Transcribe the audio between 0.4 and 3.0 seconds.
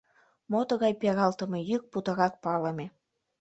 Мо тыгай, пералтыме йӱк путырак палыме.